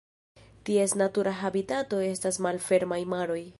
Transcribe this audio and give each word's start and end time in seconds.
Ties 0.69 0.95
natura 1.01 1.35
habitato 1.43 2.01
estas 2.09 2.43
malfermaj 2.47 3.03
maroj. 3.15 3.41